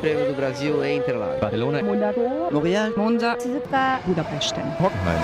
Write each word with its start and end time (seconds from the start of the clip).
Prêmio 0.00 0.26
do 0.26 0.34
Brasil 0.34 0.82
em 0.82 0.98
Interlagos. 0.98 1.40
Barcelona. 1.40 1.82
Montreal. 1.82 2.92
Monza. 2.96 3.36
Budapest. 4.06 4.54
Hockenheim. 4.78 5.20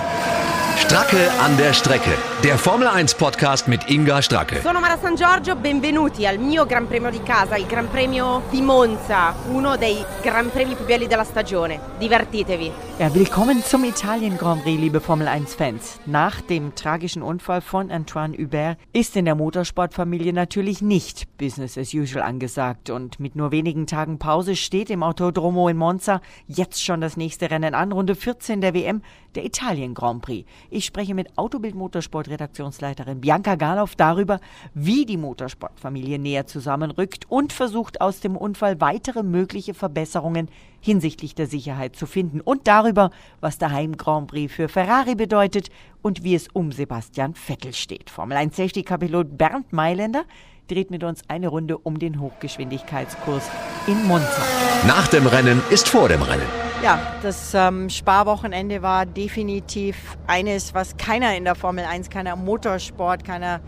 Stracke 0.77 1.29
an 1.39 1.55
der 1.57 1.73
Strecke. 1.73 2.15
Der 2.43 2.57
Formel 2.57 2.87
1 2.87 3.15
Podcast 3.15 3.67
mit 3.67 3.89
Inga 3.89 4.21
Stracke. 4.21 4.61
Sono 4.61 4.79
Mara 4.79 4.97
San 5.01 5.15
Giorgio, 5.15 5.55
benvenuti 5.55 6.27
al 6.27 6.37
mio 6.37 6.65
Gran 6.65 6.87
Premio 6.87 7.09
di 7.09 7.21
casa, 7.23 7.57
il 7.57 7.65
Gran 7.65 7.89
Premio 7.89 8.43
di 8.51 8.61
Monza, 8.61 9.33
uno 9.49 9.75
dei 9.75 10.05
Gran 10.21 10.51
Premi 10.51 10.75
più 10.75 10.85
belli 10.85 11.07
della 11.07 11.23
stagione. 11.23 11.79
Divertitevi. 11.97 12.71
Ja, 12.99 13.13
willkommen 13.13 13.63
zum 13.63 13.83
Italien 13.83 14.39
Grand 14.39 14.63
Prix, 14.63 14.81
liebe 14.81 14.99
Formel 14.99 15.27
1-Fans. 15.27 15.99
Nach 16.07 16.41
dem 16.41 16.73
tragischen 16.73 17.21
Unfall 17.21 17.61
von 17.61 17.91
Antoine 17.91 18.35
Hubert 18.35 18.79
ist 18.91 19.15
in 19.15 19.25
der 19.25 19.35
Motorsportfamilie 19.35 20.33
natürlich 20.33 20.81
nicht 20.81 21.37
Business 21.37 21.77
as 21.77 21.93
usual 21.93 22.23
angesagt. 22.23 22.89
Und 22.89 23.19
mit 23.19 23.35
nur 23.35 23.51
wenigen 23.51 23.85
Tagen 23.85 24.17
Pause 24.17 24.55
steht 24.55 24.89
im 24.89 25.03
Autodromo 25.03 25.69
in 25.69 25.77
Monza 25.77 26.21
jetzt 26.47 26.83
schon 26.83 26.99
das 26.99 27.17
nächste 27.17 27.51
Rennen 27.51 27.75
an, 27.75 27.91
Runde 27.91 28.15
14 28.15 28.61
der 28.61 28.73
WM, 28.73 29.03
der 29.35 29.45
Italien 29.45 29.93
Grand 29.93 30.23
Prix. 30.23 30.49
Ich 30.71 30.85
spreche 30.85 31.13
mit 31.13 31.37
Autobild 31.37 31.75
Motorsport 31.75 32.29
Redaktionsleiterin 32.29 33.21
Bianca 33.21 33.53
Galoff 33.53 33.95
darüber, 33.95 34.39
wie 34.73 35.05
die 35.05 35.17
Motorsportfamilie 35.17 36.17
näher 36.17 36.47
zusammenrückt 36.47 37.25
und 37.29 37.53
versucht 37.53 38.01
aus 38.01 38.21
dem 38.21 38.35
Unfall 38.35 38.81
weitere 38.81 39.21
mögliche 39.21 39.75
Verbesserungen 39.75 40.49
hinsichtlich 40.81 41.35
der 41.35 41.47
Sicherheit 41.47 41.95
zu 41.95 42.05
finden 42.05 42.41
und 42.41 42.67
darüber, 42.67 43.11
was 43.39 43.57
der 43.57 43.71
Heim 43.71 43.97
Grand 43.97 44.27
Prix 44.27 44.53
für 44.53 44.69
Ferrari 44.69 45.15
bedeutet 45.15 45.69
und 46.01 46.23
wie 46.23 46.35
es 46.35 46.47
um 46.53 46.71
Sebastian 46.71 47.33
Vettel 47.33 47.73
steht. 47.73 48.09
Formel 48.09 48.37
1 48.37 48.55
Safety 48.55 48.83
Car 48.83 48.97
Pilot 48.97 49.37
Bernd 49.37 49.73
Mailänder 49.73 50.25
dreht 50.67 50.91
mit 50.91 51.03
uns 51.03 51.21
eine 51.27 51.47
Runde 51.47 51.77
um 51.77 51.97
den 51.97 52.19
Hochgeschwindigkeitskurs 52.19 53.49
in 53.87 54.05
Monza. 54.05 54.41
Nach 54.85 55.07
dem 55.07 55.25
Rennen 55.27 55.61
ist 55.69 55.87
vor 55.87 56.09
dem 56.09 56.21
Rennen. 56.21 56.47
Ja, 56.83 56.99
das 57.23 57.53
ähm, 57.55 57.89
Sparwochenende 57.89 58.83
war 58.83 59.05
definitiv 59.05 60.17
eines, 60.27 60.75
was 60.75 60.95
keiner 60.97 61.35
in 61.35 61.43
der 61.43 61.55
Formel 61.55 61.85
1, 61.85 62.09
keiner 62.09 62.33
im 62.33 62.45
Motorsport, 62.45 63.23
keiner 63.23 63.61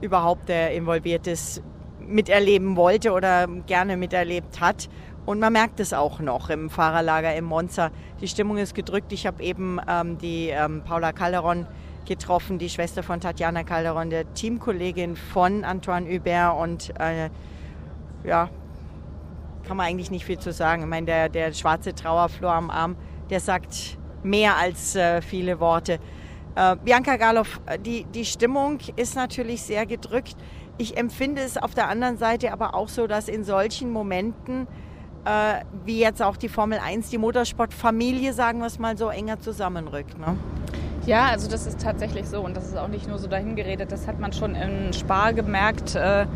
überhaupt, 0.00 0.48
der 0.48 0.72
involviert 0.72 1.26
ist, 1.26 1.62
miterleben 2.00 2.76
wollte 2.76 3.12
oder 3.12 3.46
gerne 3.66 3.96
miterlebt 3.96 4.60
hat. 4.60 4.88
Und 5.24 5.38
man 5.38 5.52
merkt 5.52 5.78
es 5.78 5.92
auch 5.92 6.18
noch 6.20 6.50
im 6.50 6.68
Fahrerlager 6.68 7.34
im 7.34 7.44
Monza. 7.44 7.90
Die 8.20 8.28
Stimmung 8.28 8.58
ist 8.58 8.74
gedrückt. 8.74 9.12
Ich 9.12 9.26
habe 9.26 9.42
eben 9.42 9.80
ähm, 9.88 10.18
die 10.18 10.48
ähm, 10.48 10.82
Paula 10.84 11.12
Calderon 11.12 11.66
getroffen, 12.06 12.58
die 12.58 12.68
Schwester 12.68 13.04
von 13.04 13.20
Tatjana 13.20 13.62
Calderon, 13.62 14.10
der 14.10 14.32
Teamkollegin 14.34 15.14
von 15.14 15.64
Antoine 15.64 16.08
Hubert. 16.08 16.56
Und 16.56 16.92
äh, 17.00 17.30
ja, 18.24 18.50
kann 19.66 19.76
man 19.76 19.86
eigentlich 19.86 20.10
nicht 20.10 20.24
viel 20.24 20.38
zu 20.38 20.52
sagen. 20.52 20.82
Ich 20.82 20.88
meine, 20.88 21.06
der, 21.06 21.28
der 21.28 21.52
schwarze 21.52 21.94
Trauerflor 21.94 22.52
am 22.52 22.70
Arm, 22.70 22.96
der 23.30 23.38
sagt 23.38 23.96
mehr 24.24 24.56
als 24.56 24.96
äh, 24.96 25.22
viele 25.22 25.60
Worte. 25.60 25.98
Äh, 26.56 26.76
Bianca 26.84 27.16
Galoff, 27.16 27.60
die, 27.84 28.04
die 28.04 28.24
Stimmung 28.24 28.78
ist 28.96 29.14
natürlich 29.14 29.62
sehr 29.62 29.86
gedrückt. 29.86 30.36
Ich 30.78 30.96
empfinde 30.96 31.42
es 31.42 31.56
auf 31.56 31.74
der 31.74 31.88
anderen 31.88 32.18
Seite 32.18 32.52
aber 32.52 32.74
auch 32.74 32.88
so, 32.88 33.06
dass 33.06 33.28
in 33.28 33.44
solchen 33.44 33.90
Momenten 33.90 34.66
äh, 35.24 35.64
wie 35.84 35.98
jetzt 36.00 36.22
auch 36.22 36.36
die 36.36 36.48
Formel 36.48 36.78
1, 36.78 37.10
die 37.10 37.18
Motorsportfamilie, 37.18 38.32
sagen 38.32 38.60
wir 38.60 38.66
es 38.66 38.78
mal 38.78 38.96
so, 38.96 39.08
enger 39.08 39.40
zusammenrückt. 39.40 40.18
Ne? 40.18 40.36
Ja, 41.06 41.26
also 41.26 41.50
das 41.50 41.66
ist 41.66 41.80
tatsächlich 41.80 42.28
so 42.28 42.40
und 42.40 42.56
das 42.56 42.66
ist 42.66 42.76
auch 42.76 42.88
nicht 42.88 43.08
nur 43.08 43.18
so 43.18 43.26
dahingeredet. 43.26 43.90
Das 43.90 44.06
hat 44.06 44.20
man 44.20 44.32
schon 44.32 44.54
in 44.54 44.92
Spar 44.92 45.32
gemerkt. 45.32 45.94
Äh, 45.94 46.26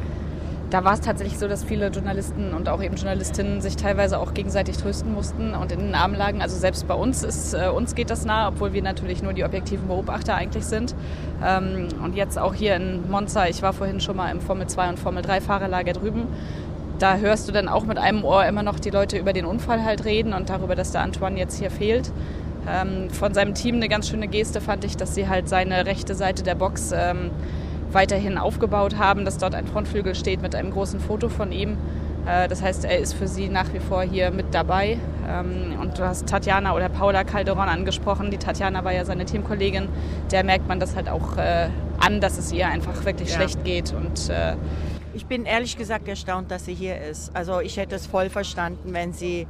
da 0.70 0.83
war 0.83 0.95
es 0.95 1.01
tatsächlich 1.01 1.39
so, 1.39 1.47
dass 1.47 1.62
viele 1.62 1.89
Journalisten 1.89 2.53
und 2.53 2.69
auch 2.69 2.83
eben 2.83 2.97
Journalistinnen 2.97 3.61
sich 3.61 3.77
teilweise 3.77 4.19
auch 4.19 4.34
gegenseitig 4.34 4.77
trösten 4.77 5.14
mussten 5.14 5.55
und 5.55 5.70
in 5.70 5.79
den 5.79 5.95
Arm 5.95 6.12
lagen. 6.12 6.42
Also 6.42 6.57
selbst 6.57 6.89
bei 6.89 6.95
uns 6.95 7.23
ist, 7.23 7.55
äh, 7.55 7.69
uns 7.69 7.95
geht 7.95 8.11
das 8.11 8.25
nah, 8.25 8.48
obwohl 8.48 8.73
wir 8.73 8.83
natürlich 8.83 9.23
nur 9.23 9.33
die 9.33 9.45
objektiven 9.45 9.86
Beobachter 9.86 10.35
eigentlich 10.35 10.64
sind. 10.64 10.97
Ähm, 11.45 11.89
und 12.03 12.17
jetzt 12.17 12.36
auch 12.36 12.55
hier 12.55 12.74
in 12.74 13.08
Monza, 13.08 13.47
ich 13.47 13.63
war 13.63 13.73
vorhin 13.73 14.01
schon 14.01 14.17
mal 14.17 14.30
im 14.30 14.41
Formel 14.41 14.67
2 14.67 14.89
und 14.89 14.98
Formel 14.98 15.23
3 15.23 15.41
Fahrerlager 15.41 15.92
drüben 15.92 16.27
da 16.98 17.17
hörst 17.17 17.48
du 17.48 17.52
dann 17.52 17.68
auch 17.68 17.84
mit 17.84 17.98
einem 17.98 18.24
Ohr 18.24 18.45
immer 18.46 18.62
noch 18.62 18.79
die 18.79 18.90
Leute 18.90 19.18
über 19.18 19.33
den 19.33 19.45
Unfall 19.45 19.84
halt 19.84 20.05
reden 20.05 20.33
und 20.33 20.48
darüber, 20.48 20.74
dass 20.74 20.92
der 20.92 21.02
Antoine 21.02 21.39
jetzt 21.39 21.58
hier 21.58 21.70
fehlt. 21.70 22.11
Ähm, 22.68 23.11
von 23.11 23.33
seinem 23.34 23.55
Team 23.55 23.77
eine 23.77 23.89
ganz 23.89 24.08
schöne 24.08 24.29
Geste 24.29 24.61
fand 24.61 24.84
ich, 24.84 24.96
dass 24.96 25.14
sie 25.14 25.29
halt 25.29 25.48
seine 25.48 25.86
rechte 25.86 26.14
Seite 26.14 26.42
der 26.42 26.55
Box 26.55 26.92
ähm, 26.92 27.30
weiterhin 27.92 28.39
aufgebaut 28.39 28.98
haben, 28.98 29.24
dass 29.24 29.39
dort 29.39 29.55
ein 29.55 29.67
Frontflügel 29.67 30.14
steht 30.14 30.42
mit 30.42 30.55
einem 30.55 30.70
großen 30.70 30.98
Foto 31.01 31.29
von 31.29 31.52
ihm. 31.52 31.77
Äh, 32.27 32.48
das 32.48 32.62
heißt, 32.62 32.85
er 32.85 32.98
ist 32.98 33.14
für 33.14 33.29
sie 33.29 33.48
nach 33.48 33.73
wie 33.73 33.79
vor 33.79 34.02
hier 34.02 34.30
mit 34.30 34.52
dabei. 34.52 34.98
Ähm, 35.29 35.79
und 35.80 35.98
du 35.98 36.05
hast 36.05 36.29
Tatjana 36.29 36.74
oder 36.74 36.89
Paula 36.89 37.24
Calderon 37.24 37.68
angesprochen. 37.68 38.30
Die 38.30 38.39
Tatjana 38.39 38.85
war 38.85 38.92
ja 38.92 39.05
seine 39.05 39.24
Teamkollegin. 39.24 39.89
Der 40.33 40.45
merkt 40.45 40.67
man 40.67 40.80
das 40.80 40.96
halt 40.96 41.08
auch 41.08 41.36
äh, 41.36 41.68
an, 41.98 42.20
dass 42.20 42.39
es 42.39 42.52
ihr 42.52 42.67
einfach 42.67 43.05
wirklich 43.05 43.30
ja. 43.30 43.36
schlecht 43.36 43.64
geht 43.64 43.92
und 43.92 44.29
äh, 44.29 44.55
ich 45.17 45.25
bin 45.25 45.47
ehrlich 45.47 45.79
gesagt 45.79 46.09
erstaunt, 46.09 46.51
dass 46.51 46.67
sie 46.67 46.75
hier 46.75 47.01
ist. 47.01 47.35
Also 47.35 47.61
ich 47.61 47.79
hätte 47.79 47.97
es 47.97 48.07
voll 48.07 48.29
verstanden, 48.29 48.93
wenn 48.93 49.15
sie, 49.15 49.47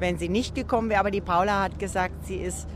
wenn 0.00 0.18
sie 0.18 0.28
nicht 0.28 0.56
gekommen 0.56 0.90
wäre. 0.90 0.98
Aber 0.98 1.12
die 1.12 1.20
Paula 1.20 1.62
hat 1.62 1.78
gesagt, 1.78 2.26
sie 2.26 2.36
ist 2.36 2.66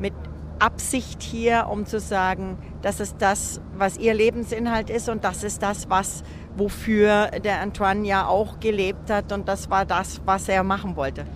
mit 0.00 0.14
Absicht 0.58 1.22
hier, 1.22 1.66
um 1.70 1.84
zu 1.84 2.00
sagen, 2.00 2.56
das 2.80 2.98
ist 2.98 3.16
das, 3.18 3.60
was 3.76 3.98
ihr 3.98 4.14
Lebensinhalt 4.14 4.88
ist 4.88 5.10
und 5.10 5.22
das 5.22 5.44
ist 5.44 5.62
das, 5.62 5.90
was 5.90 6.24
wofür 6.56 7.26
der 7.44 7.60
Antoine 7.60 8.06
ja 8.06 8.26
auch 8.26 8.58
gelebt 8.58 9.10
hat 9.10 9.30
und 9.32 9.46
das 9.46 9.68
war 9.68 9.84
das, 9.84 10.22
was 10.24 10.48
er 10.48 10.62
machen 10.62 10.96
wollte. 10.96 11.26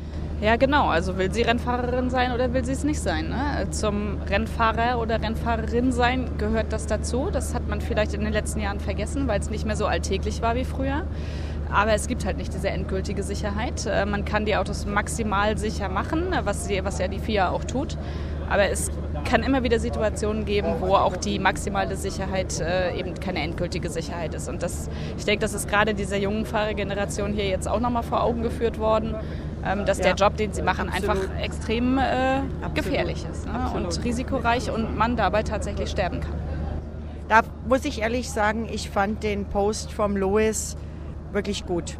Ja, 0.41 0.57
genau. 0.57 0.87
Also 0.87 1.19
will 1.19 1.31
sie 1.31 1.43
Rennfahrerin 1.43 2.09
sein 2.09 2.33
oder 2.33 2.55
will 2.55 2.65
sie 2.65 2.73
es 2.73 2.83
nicht 2.83 3.01
sein? 3.01 3.29
Ne? 3.29 3.69
Zum 3.73 4.23
Rennfahrer 4.23 4.99
oder 4.99 5.23
Rennfahrerin 5.23 5.93
sein 5.93 6.39
gehört 6.39 6.73
das 6.73 6.87
dazu. 6.87 7.29
Das 7.31 7.55
hat 7.55 7.69
man 7.69 7.83
vielleicht 7.83 8.15
in 8.15 8.23
den 8.23 8.33
letzten 8.33 8.61
Jahren 8.61 8.81
vergessen, 8.81 9.29
weil 9.29 9.39
es 9.39 9.51
nicht 9.51 9.67
mehr 9.67 9.77
so 9.77 9.85
alltäglich 9.85 10.41
war 10.41 10.55
wie 10.55 10.65
früher. 10.65 11.05
Aber 11.71 11.93
es 11.93 12.09
gibt 12.09 12.25
halt 12.25 12.39
nicht 12.39 12.55
diese 12.55 12.71
endgültige 12.71 13.23
Sicherheit. 13.23 13.85
Äh, 13.85 14.07
man 14.07 14.25
kann 14.25 14.47
die 14.47 14.57
Autos 14.57 14.87
maximal 14.87 15.59
sicher 15.59 15.91
machen, 15.91 16.35
was, 16.45 16.67
sie, 16.67 16.83
was 16.85 16.99
ja 16.99 17.09
die 17.09 17.19
FIA 17.19 17.51
auch 17.51 17.65
tut. 17.65 17.99
Aber 18.49 18.65
es 18.71 18.91
kann 19.29 19.43
immer 19.43 19.63
wieder 19.63 19.79
Situationen 19.79 20.47
geben, 20.47 20.77
wo 20.81 20.95
auch 20.95 21.19
die 21.19 21.39
maximale 21.39 21.97
Sicherheit 21.97 22.61
äh, 22.61 22.99
eben 22.99 23.15
keine 23.15 23.43
endgültige 23.43 23.91
Sicherheit 23.91 24.35
ist. 24.35 24.49
Und 24.49 24.63
das, 24.63 24.89
ich 25.19 25.25
denke, 25.27 25.43
das 25.43 25.53
ist 25.53 25.69
gerade 25.69 25.93
dieser 25.93 26.17
jungen 26.17 26.47
Fahrergeneration 26.47 27.35
hier 27.35 27.47
jetzt 27.47 27.69
auch 27.69 27.79
nochmal 27.79 28.03
vor 28.03 28.23
Augen 28.25 28.43
geführt 28.43 28.79
worden 28.79 29.15
ähm, 29.65 29.85
dass 29.85 29.99
ja. 29.99 30.05
der 30.05 30.15
Job, 30.15 30.37
den 30.37 30.53
sie 30.53 30.63
machen, 30.63 30.89
Absolut. 30.89 31.11
einfach 31.11 31.41
extrem 31.41 31.99
äh, 31.99 32.41
gefährlich 32.75 33.25
ist 33.31 33.47
ne? 33.47 33.71
und 33.75 34.05
risikoreich 34.05 34.71
und 34.71 34.97
man 34.97 35.17
dabei 35.17 35.43
tatsächlich 35.43 35.91
sterben 35.91 36.21
kann. 36.21 36.35
Da 37.29 37.43
muss 37.69 37.85
ich 37.85 38.01
ehrlich 38.01 38.31
sagen, 38.31 38.69
ich 38.71 38.91
fand 38.91 39.23
den 39.23 39.45
Post 39.45 39.93
vom 39.93 40.17
Louis 40.17 40.77
wirklich 41.33 41.65
gut. 41.67 41.97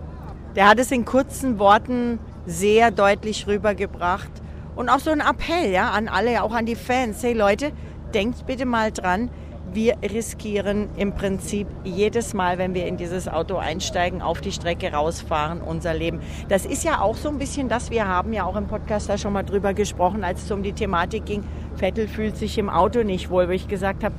Der 0.57 0.69
hat 0.69 0.81
es 0.81 0.91
in 0.91 1.05
kurzen 1.05 1.59
Worten 1.59 2.19
sehr 2.47 2.91
deutlich 2.91 3.47
rübergebracht 3.47 4.31
und 4.75 4.89
auch 4.89 4.99
so 4.99 5.11
ein 5.11 5.21
Appell 5.21 5.71
ja, 5.71 5.91
an 5.91 6.09
alle, 6.09 6.43
auch 6.43 6.53
an 6.53 6.67
die 6.67 6.75
Fans. 6.75 7.23
Hey 7.23 7.35
Leute, 7.35 7.71
denkt 8.13 8.47
bitte 8.47 8.67
mal 8.67 8.91
dran, 8.91 9.31
wir 9.73 9.97
riskieren 10.03 10.89
im 10.97 11.13
Prinzip 11.13 11.67
jedes 11.85 12.35
Mal, 12.35 12.59
wenn 12.59 12.75
wir 12.75 12.87
in 12.87 12.97
dieses 12.97 13.29
Auto 13.29 13.57
einsteigen, 13.57 14.23
auf 14.23 14.41
die 14.41 14.53
Strecke 14.53 14.93
rausfahren, 14.93 15.61
unser 15.61 15.95
Leben. 15.95 16.21
Das 16.49 16.67
ist 16.67 16.85
ja 16.85 17.01
auch 17.01 17.17
so 17.17 17.29
ein 17.29 17.39
bisschen 17.39 17.69
das, 17.69 17.91
wir 17.91 18.09
haben 18.09 18.33
ja 18.33 18.45
auch 18.45 18.57
im 18.57 18.67
Podcast 18.67 19.09
da 19.09 19.19
schon 19.19 19.33
mal 19.33 19.43
drüber 19.43 19.75
gesprochen, 19.75 20.25
als 20.25 20.43
es 20.43 20.51
um 20.51 20.63
die 20.63 20.73
Thematik 20.73 21.25
ging, 21.27 21.45
Vettel 21.77 22.09
fühlt 22.09 22.37
sich 22.37 22.59
im 22.59 22.69
Auto 22.69 23.03
nicht 23.03 23.31
wohl, 23.31 23.49
wo 23.49 23.53
ich 23.53 23.69
gesagt 23.69 24.05
habe, 24.05 24.15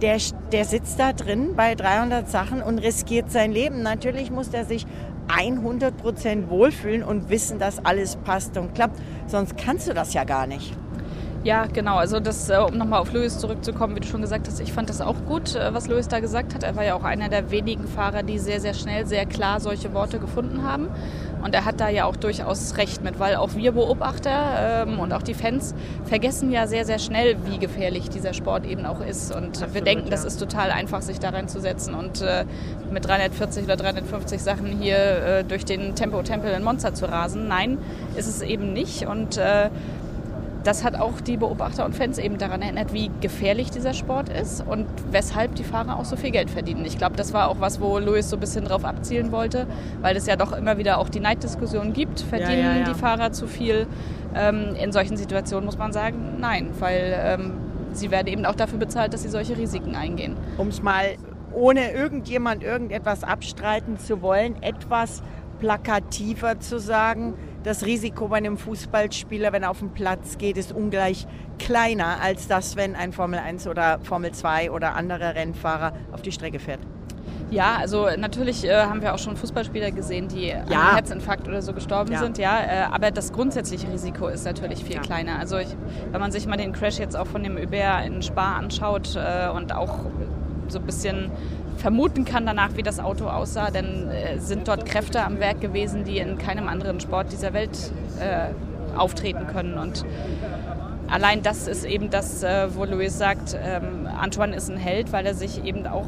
der, 0.00 0.18
der 0.50 0.64
sitzt 0.64 0.98
da 0.98 1.12
drin 1.12 1.54
bei 1.56 1.74
300 1.74 2.28
Sachen 2.28 2.62
und 2.62 2.78
riskiert 2.78 3.30
sein 3.30 3.52
Leben. 3.52 3.82
Natürlich 3.82 4.30
muss 4.30 4.50
der 4.50 4.64
sich 4.64 4.86
100 5.28 5.96
Prozent 5.96 6.50
wohlfühlen 6.50 7.04
und 7.04 7.30
wissen, 7.30 7.58
dass 7.58 7.84
alles 7.84 8.16
passt 8.16 8.56
und 8.56 8.74
klappt. 8.74 9.00
Sonst 9.26 9.56
kannst 9.56 9.88
du 9.88 9.94
das 9.94 10.12
ja 10.12 10.24
gar 10.24 10.46
nicht. 10.46 10.76
Ja, 11.44 11.66
genau. 11.66 11.96
Also 11.96 12.20
das, 12.20 12.48
äh, 12.50 12.56
um 12.56 12.78
nochmal 12.78 13.00
auf 13.00 13.12
Lewis 13.12 13.38
zurückzukommen, 13.38 13.96
wie 13.96 14.00
du 14.00 14.06
schon 14.06 14.22
gesagt 14.22 14.46
hast, 14.46 14.60
ich 14.60 14.72
fand 14.72 14.88
das 14.88 15.00
auch 15.00 15.16
gut, 15.26 15.56
äh, 15.56 15.74
was 15.74 15.88
Lewis 15.88 16.06
da 16.06 16.20
gesagt 16.20 16.54
hat. 16.54 16.62
Er 16.62 16.76
war 16.76 16.84
ja 16.84 16.94
auch 16.94 17.02
einer 17.02 17.28
der 17.28 17.50
wenigen 17.50 17.88
Fahrer, 17.88 18.22
die 18.22 18.38
sehr, 18.38 18.60
sehr 18.60 18.74
schnell, 18.74 19.06
sehr 19.06 19.26
klar 19.26 19.58
solche 19.58 19.92
Worte 19.92 20.20
gefunden 20.20 20.62
haben. 20.62 20.88
Und 21.42 21.56
er 21.56 21.64
hat 21.64 21.80
da 21.80 21.88
ja 21.88 22.04
auch 22.04 22.14
durchaus 22.14 22.76
recht 22.76 23.02
mit, 23.02 23.18
weil 23.18 23.34
auch 23.34 23.56
wir 23.56 23.72
Beobachter 23.72 24.84
ähm, 24.86 25.00
und 25.00 25.12
auch 25.12 25.22
die 25.22 25.34
Fans 25.34 25.74
vergessen 26.04 26.52
ja 26.52 26.68
sehr, 26.68 26.84
sehr 26.84 27.00
schnell, 27.00 27.36
wie 27.44 27.58
gefährlich 27.58 28.08
dieser 28.08 28.32
Sport 28.32 28.64
eben 28.64 28.86
auch 28.86 29.00
ist. 29.04 29.34
Und 29.34 29.48
Absolut, 29.48 29.74
wir 29.74 29.82
denken, 29.82 30.04
ja. 30.04 30.10
das 30.10 30.24
ist 30.24 30.38
total 30.38 30.70
einfach, 30.70 31.02
sich 31.02 31.18
da 31.18 31.30
reinzusetzen 31.30 31.94
und 31.94 32.20
äh, 32.22 32.44
mit 32.92 33.04
340 33.04 33.64
oder 33.64 33.74
350 33.74 34.40
Sachen 34.40 34.66
hier 34.80 34.96
äh, 34.96 35.44
durch 35.44 35.64
den 35.64 35.96
Tempo-Tempel 35.96 36.52
in 36.52 36.62
Monster 36.62 36.94
zu 36.94 37.06
rasen. 37.06 37.48
Nein, 37.48 37.78
ist 38.14 38.28
es 38.28 38.42
eben 38.42 38.72
nicht. 38.72 39.08
Und 39.08 39.36
äh, 39.36 39.70
das 40.64 40.84
hat 40.84 40.96
auch 40.96 41.20
die 41.20 41.36
Beobachter 41.36 41.84
und 41.84 41.94
Fans 41.94 42.18
eben 42.18 42.38
daran 42.38 42.62
erinnert, 42.62 42.92
wie 42.92 43.10
gefährlich 43.20 43.70
dieser 43.70 43.94
Sport 43.94 44.28
ist 44.28 44.64
und 44.66 44.86
weshalb 45.10 45.54
die 45.54 45.64
Fahrer 45.64 45.98
auch 45.98 46.04
so 46.04 46.16
viel 46.16 46.30
Geld 46.30 46.50
verdienen. 46.50 46.84
Ich 46.84 46.98
glaube, 46.98 47.16
das 47.16 47.32
war 47.32 47.48
auch 47.48 47.60
was, 47.60 47.80
wo 47.80 47.98
Lewis 47.98 48.30
so 48.30 48.36
ein 48.36 48.40
bisschen 48.40 48.64
drauf 48.64 48.84
abzielen 48.84 49.32
wollte, 49.32 49.66
weil 50.00 50.16
es 50.16 50.26
ja 50.26 50.36
doch 50.36 50.52
immer 50.52 50.78
wieder 50.78 50.98
auch 50.98 51.08
die 51.08 51.20
Neiddiskussion 51.20 51.92
gibt. 51.92 52.20
Verdienen 52.20 52.58
ja, 52.58 52.72
ja, 52.72 52.78
ja. 52.78 52.84
die 52.84 52.94
Fahrer 52.94 53.32
zu 53.32 53.46
viel? 53.46 53.86
Ähm, 54.34 54.74
in 54.80 54.92
solchen 54.92 55.16
Situationen 55.16 55.66
muss 55.66 55.78
man 55.78 55.92
sagen, 55.92 56.36
nein, 56.38 56.70
weil 56.78 57.14
ähm, 57.18 57.52
sie 57.92 58.10
werden 58.10 58.28
eben 58.28 58.46
auch 58.46 58.54
dafür 58.54 58.78
bezahlt, 58.78 59.12
dass 59.12 59.22
sie 59.22 59.28
solche 59.28 59.56
Risiken 59.56 59.94
eingehen. 59.94 60.36
Um 60.58 60.68
es 60.68 60.82
mal 60.82 61.16
ohne 61.52 61.92
irgendjemand 61.92 62.62
irgendetwas 62.62 63.24
abstreiten 63.24 63.98
zu 63.98 64.22
wollen, 64.22 64.62
etwas 64.62 65.22
plakativer 65.60 66.60
zu 66.60 66.80
sagen, 66.80 67.34
das 67.62 67.84
Risiko 67.84 68.28
bei 68.28 68.36
einem 68.36 68.56
Fußballspieler, 68.56 69.52
wenn 69.52 69.62
er 69.62 69.70
auf 69.70 69.78
den 69.78 69.90
Platz 69.90 70.38
geht, 70.38 70.56
ist 70.56 70.72
ungleich 70.72 71.26
kleiner 71.58 72.20
als 72.20 72.48
das, 72.48 72.76
wenn 72.76 72.96
ein 72.96 73.12
Formel 73.12 73.38
1 73.38 73.66
oder 73.66 74.00
Formel 74.02 74.32
2 74.32 74.70
oder 74.70 74.94
anderer 74.94 75.34
Rennfahrer 75.34 75.92
auf 76.12 76.22
die 76.22 76.32
Strecke 76.32 76.58
fährt. 76.58 76.80
Ja, 77.50 77.76
also 77.78 78.08
natürlich 78.16 78.64
äh, 78.64 78.74
haben 78.74 79.02
wir 79.02 79.14
auch 79.14 79.18
schon 79.18 79.36
Fußballspieler 79.36 79.90
gesehen, 79.90 80.26
die 80.28 80.48
ja. 80.48 80.62
an 80.64 80.94
Herzinfarkt 80.94 81.46
oder 81.46 81.60
so 81.60 81.74
gestorben 81.74 82.12
ja. 82.12 82.18
sind, 82.18 82.38
ja. 82.38 82.58
Äh, 82.60 82.82
aber 82.90 83.10
das 83.10 83.32
grundsätzliche 83.32 83.92
Risiko 83.92 84.28
ist 84.28 84.44
natürlich 84.46 84.82
viel 84.82 84.96
ja. 84.96 85.02
kleiner. 85.02 85.38
Also 85.38 85.58
ich, 85.58 85.68
wenn 86.10 86.20
man 86.20 86.32
sich 86.32 86.46
mal 86.46 86.56
den 86.56 86.72
Crash 86.72 86.98
jetzt 86.98 87.14
auch 87.14 87.26
von 87.26 87.42
dem 87.42 87.58
Uber 87.58 88.02
in 88.04 88.22
Spa 88.22 88.56
anschaut 88.56 89.16
äh, 89.16 89.50
und 89.50 89.74
auch 89.74 90.06
so 90.68 90.78
ein 90.78 90.86
bisschen 90.86 91.30
vermuten 91.82 92.24
kann 92.24 92.46
danach, 92.46 92.76
wie 92.76 92.82
das 92.82 93.00
Auto 93.00 93.26
aussah, 93.26 93.72
denn 93.72 94.08
äh, 94.08 94.38
sind 94.38 94.68
dort 94.68 94.86
Kräfte 94.86 95.24
am 95.24 95.40
Werk 95.40 95.60
gewesen, 95.60 96.04
die 96.04 96.18
in 96.18 96.38
keinem 96.38 96.68
anderen 96.68 97.00
Sport 97.00 97.32
dieser 97.32 97.52
Welt 97.52 97.92
äh, 98.20 98.50
auftreten 98.96 99.48
können. 99.48 99.78
Und 99.78 100.04
allein 101.08 101.42
das 101.42 101.66
ist 101.66 101.84
eben 101.84 102.08
das, 102.08 102.44
äh, 102.44 102.68
wo 102.76 102.84
Louis 102.84 103.18
sagt, 103.18 103.58
ähm, 103.60 104.06
Antoine 104.06 104.54
ist 104.54 104.70
ein 104.70 104.76
Held, 104.76 105.12
weil 105.12 105.26
er 105.26 105.34
sich 105.34 105.64
eben 105.64 105.88
auch 105.88 106.06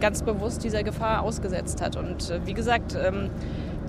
ganz 0.00 0.24
bewusst 0.24 0.64
dieser 0.64 0.82
Gefahr 0.82 1.22
ausgesetzt 1.22 1.80
hat. 1.80 1.96
Und 1.96 2.28
äh, 2.28 2.40
wie 2.44 2.54
gesagt, 2.54 2.98
ähm, 3.00 3.30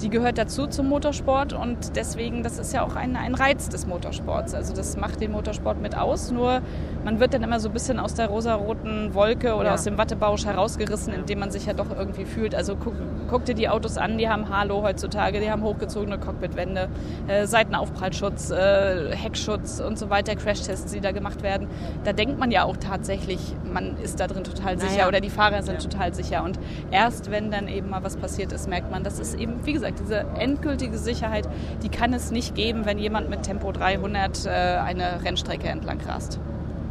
die 0.02 0.10
gehört 0.10 0.38
dazu 0.38 0.68
zum 0.68 0.90
Motorsport 0.90 1.54
und 1.54 1.96
deswegen, 1.96 2.44
das 2.44 2.58
ist 2.58 2.74
ja 2.74 2.84
auch 2.84 2.96
ein, 2.96 3.16
ein 3.16 3.36
Reiz 3.36 3.70
des 3.70 3.86
Motorsports. 3.86 4.54
Also 4.54 4.74
das 4.74 4.98
macht 4.98 5.22
den 5.22 5.32
Motorsport 5.32 5.82
mit 5.82 5.98
aus, 5.98 6.32
nur 6.32 6.62
man 7.04 7.20
wird 7.20 7.34
dann 7.34 7.44
immer 7.44 7.60
so 7.60 7.70
ein 7.70 7.74
bisschen 7.74 8.00
aus 8.00 8.14
der 8.14 8.28
rosaroten 8.28 9.14
Wolke 9.14 9.56
oder 9.56 9.68
ja. 9.68 9.74
aus 9.74 9.84
dem 9.84 9.98
Wattebausch 9.98 10.46
herausgerissen, 10.46 11.14
indem 11.14 11.40
man 11.40 11.52
sich 11.52 11.66
ja 11.66 11.74
doch 11.74 11.96
irgendwie 11.96 12.26
fühlt. 12.26 12.56
Also 12.56 12.76
guck, 12.76 12.94
guck 13.30 13.46
dir 13.46 13.56
die 13.56 13.70
Autos 13.70 13.98
an, 13.98 14.18
die 14.18 14.28
haben 14.28 14.50
Halo 14.50 14.82
heutzutage, 14.82 15.40
die 15.40 15.52
haben 15.52 15.64
hochgezogene 15.64 16.18
Cockpitwände, 16.18 16.90
äh, 17.28 17.46
Seitenaufprallschutz, 17.46 18.52
äh, 18.52 19.16
Heckschutz 19.16 19.80
und 19.80 20.00
so 20.00 20.10
weiter, 20.10 20.36
Crashtests, 20.36 20.92
die 20.92 21.02
da 21.02 21.12
gemacht 21.12 21.44
werden. 21.44 21.68
Da 22.04 22.14
denkt 22.14 22.40
man 22.40 22.52
ja 22.52 22.64
auch 22.64 22.78
tatsächlich, 22.78 23.40
man 23.72 23.98
ist 23.98 24.20
da 24.20 24.28
drin 24.28 24.44
total 24.44 24.80
sicher 24.80 24.92
naja. 24.94 25.08
oder 25.08 25.22
die 25.22 25.30
Fahrer 25.30 25.62
sind 25.62 25.84
ja. 25.84 25.90
total 25.90 26.14
sicher. 26.14 26.44
Und 26.44 26.60
erst 26.92 27.32
wenn 27.32 27.52
dann 27.52 27.68
eben 27.68 27.90
mal 27.90 28.04
was 28.04 28.18
passiert 28.18 28.52
ist, 28.52 28.68
merkt 28.68 28.92
man, 28.92 29.04
das 29.04 29.20
ist 29.20 29.36
eben, 29.36 29.66
wie 29.66 29.74
gesagt, 29.74 29.83
gesagt, 29.92 30.00
diese 30.00 30.26
endgültige 30.40 30.98
Sicherheit, 30.98 31.48
die 31.84 31.90
kann 31.90 32.14
es 32.14 32.32
nicht 32.32 32.56
geben, 32.56 32.86
wenn 32.86 32.98
jemand 32.98 33.30
mit 33.30 33.44
Tempo 33.44 33.72
300 33.72 34.46
äh, 34.46 34.50
eine 34.50 35.24
Rennstrecke 35.24 35.68
entlang 35.68 36.00
rast. 36.02 36.40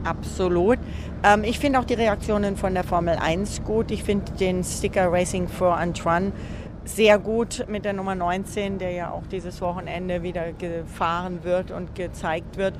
Absolut. 0.04 0.78
Ähm, 1.22 1.44
ich 1.44 1.58
finde 1.58 1.78
auch 1.78 1.84
die 1.84 1.94
Reaktionen 1.94 2.56
von 2.56 2.74
der 2.74 2.84
Formel 2.84 3.16
1 3.16 3.64
gut. 3.64 3.90
Ich 3.90 4.02
finde 4.02 4.32
den 4.32 4.64
Sticker 4.64 5.12
Racing 5.12 5.48
for 5.48 5.76
Antoine 5.76 6.32
sehr 6.84 7.18
gut 7.20 7.64
mit 7.68 7.84
der 7.84 7.92
Nummer 7.92 8.16
19, 8.16 8.78
der 8.78 8.90
ja 8.90 9.10
auch 9.12 9.22
dieses 9.30 9.60
Wochenende 9.60 10.24
wieder 10.24 10.52
gefahren 10.52 11.44
wird 11.44 11.70
und 11.70 11.94
gezeigt 11.94 12.56
wird. 12.56 12.74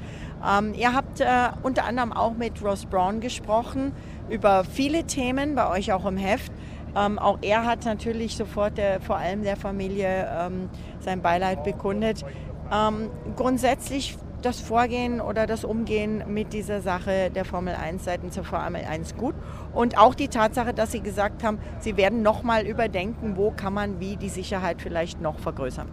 Ähm, 0.44 0.74
ihr 0.74 0.92
habt 0.92 1.20
äh, 1.20 1.26
unter 1.62 1.84
anderem 1.84 2.12
auch 2.12 2.34
mit 2.34 2.62
Ross 2.64 2.84
Brown 2.84 3.20
gesprochen 3.20 3.92
über 4.28 4.64
viele 4.64 5.04
Themen, 5.04 5.54
bei 5.54 5.70
euch 5.70 5.92
auch 5.92 6.04
im 6.04 6.16
Heft. 6.16 6.50
Ähm, 6.96 7.18
auch 7.18 7.38
er 7.42 7.64
hat 7.64 7.84
natürlich 7.84 8.36
sofort 8.36 8.76
der, 8.76 9.00
vor 9.00 9.16
allem 9.16 9.42
der 9.42 9.56
Familie 9.56 10.28
ähm, 10.38 10.68
sein 11.00 11.22
Beileid 11.22 11.64
bekundet. 11.64 12.24
Ähm, 12.72 13.10
grundsätzlich 13.36 14.18
das 14.42 14.60
Vorgehen 14.60 15.20
oder 15.20 15.46
das 15.46 15.64
Umgehen 15.64 16.24
mit 16.26 16.52
dieser 16.52 16.80
Sache 16.80 17.30
der 17.30 17.44
Formel 17.44 17.74
1 17.74 18.04
seitens 18.04 18.34
der 18.34 18.44
Formel 18.44 18.82
1 18.84 19.16
gut. 19.16 19.34
Und 19.72 19.96
auch 19.96 20.14
die 20.14 20.28
Tatsache, 20.28 20.74
dass 20.74 20.92
Sie 20.92 21.00
gesagt 21.00 21.44
haben, 21.44 21.58
Sie 21.78 21.96
werden 21.96 22.22
nochmal 22.22 22.66
überdenken, 22.66 23.36
wo 23.36 23.52
kann 23.52 23.72
man 23.72 24.00
wie 24.00 24.16
die 24.16 24.28
Sicherheit 24.28 24.82
vielleicht 24.82 25.20
noch 25.20 25.38
vergrößern. 25.38 25.88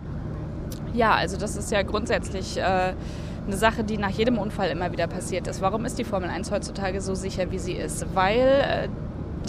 Ja, 0.94 1.14
also 1.14 1.38
das 1.38 1.56
ist 1.56 1.72
ja 1.72 1.84
grundsätzlich 1.84 2.58
äh, 2.58 2.62
eine 3.46 3.58
Sache, 3.58 3.84
die 3.84 3.98
nach 3.98 4.10
jedem 4.10 4.38
Unfall 4.38 4.70
immer 4.70 4.92
wieder 4.92 5.08
passiert 5.08 5.48
ist. 5.48 5.62
Warum 5.62 5.86
ist 5.86 6.00
die 6.00 6.04
Formel 6.04 6.30
1 6.30 6.52
heutzutage 6.52 7.02
so 7.02 7.14
sicher, 7.16 7.52
wie 7.52 7.60
sie 7.60 7.74
ist? 7.74 8.06
Weil 8.16 8.38
äh, 8.40 8.90